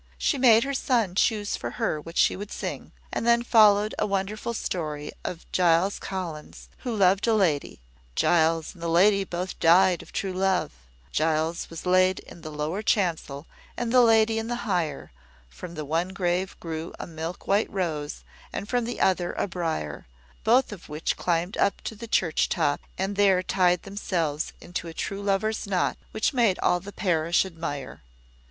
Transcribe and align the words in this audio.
She 0.17 0.39
made 0.39 0.63
her 0.63 0.73
son 0.73 1.13
choose 1.13 1.55
for 1.55 1.69
her 1.77 2.01
what 2.01 2.17
she 2.17 2.33
should 2.33 2.51
sing; 2.51 2.91
and 3.13 3.23
then 3.23 3.43
followed 3.43 3.93
a 3.99 4.07
wonderful 4.07 4.55
story 4.55 5.11
of 5.23 5.45
Giles 5.51 5.99
Collins, 5.99 6.69
who 6.79 6.95
loved 6.95 7.27
a 7.27 7.35
lady: 7.35 7.81
Giles 8.15 8.73
and 8.73 8.81
the 8.81 8.87
lady 8.87 9.23
both 9.23 9.59
died 9.59 10.01
of 10.01 10.11
true 10.11 10.33
love; 10.33 10.71
Giles 11.11 11.69
was 11.69 11.85
laid 11.85 12.17
in 12.21 12.41
the 12.41 12.49
lower 12.49 12.81
chancel, 12.81 13.45
and 13.77 13.91
the 13.93 14.01
lady 14.01 14.39
in 14.39 14.47
the 14.47 14.65
higher; 14.65 15.11
from 15.49 15.75
the 15.75 15.85
one 15.85 16.09
grave 16.09 16.59
grew 16.59 16.93
a 16.99 17.05
milk 17.05 17.45
white 17.45 17.69
rose, 17.69 18.23
and 18.51 18.67
from 18.67 18.85
the 18.85 18.99
other 18.99 19.33
a 19.33 19.47
briar, 19.47 20.07
both 20.43 20.71
of 20.71 20.89
which 20.89 21.15
climbed 21.15 21.57
up 21.57 21.79
to 21.81 21.93
the 21.93 22.07
church 22.07 22.49
top, 22.49 22.81
and 22.97 23.17
there 23.17 23.43
tied 23.43 23.83
themselves 23.83 24.51
into 24.61 24.87
a 24.87 24.95
true 24.95 25.21
lover's 25.21 25.67
knot, 25.67 25.95
which 26.09 26.33
made 26.33 26.57
all 26.63 26.79
the 26.79 26.91
parish 26.91 27.45
admire. 27.45 28.01